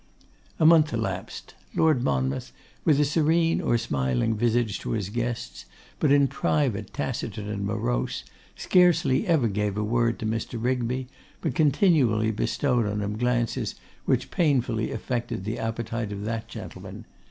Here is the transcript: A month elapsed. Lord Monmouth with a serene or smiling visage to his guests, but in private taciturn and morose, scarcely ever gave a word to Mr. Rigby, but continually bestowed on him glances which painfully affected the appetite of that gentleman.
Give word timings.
A 0.57 0.65
month 0.65 0.93
elapsed. 0.93 1.53
Lord 1.75 2.01
Monmouth 2.03 2.51
with 2.83 2.99
a 2.99 3.05
serene 3.05 3.61
or 3.61 3.77
smiling 3.77 4.33
visage 4.35 4.79
to 4.79 4.93
his 4.93 5.09
guests, 5.09 5.65
but 5.99 6.11
in 6.11 6.27
private 6.27 6.91
taciturn 6.91 7.47
and 7.47 7.63
morose, 7.63 8.23
scarcely 8.55 9.27
ever 9.27 9.47
gave 9.47 9.77
a 9.77 9.83
word 9.83 10.17
to 10.17 10.25
Mr. 10.25 10.57
Rigby, 10.59 11.07
but 11.39 11.53
continually 11.53 12.31
bestowed 12.31 12.87
on 12.87 13.03
him 13.03 13.15
glances 13.15 13.75
which 14.05 14.31
painfully 14.31 14.91
affected 14.91 15.43
the 15.45 15.59
appetite 15.59 16.11
of 16.11 16.23
that 16.25 16.47
gentleman. 16.47 17.05